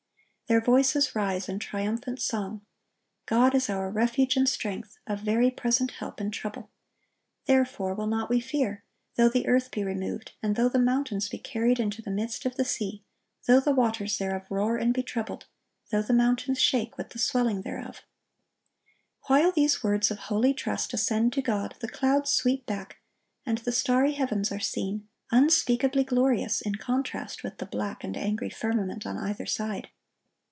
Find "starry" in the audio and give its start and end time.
23.71-24.11